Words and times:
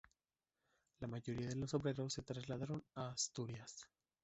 La 0.99 1.07
mayoría 1.07 1.47
de 1.49 1.57
los 1.57 1.75
obreros 1.75 2.13
se 2.13 2.23
trasladaron 2.23 2.83
a 2.95 3.09
Asturias. 3.09 3.87